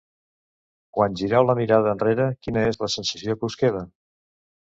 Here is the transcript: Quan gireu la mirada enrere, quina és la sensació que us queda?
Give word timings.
Quan 0.97 1.17
gireu 1.19 1.45
la 1.49 1.55
mirada 1.59 1.91
enrere, 1.97 2.25
quina 2.47 2.65
és 2.71 2.81
la 2.85 2.91
sensació 2.95 3.37
que 3.43 3.47
us 3.53 3.59
queda? 3.65 3.85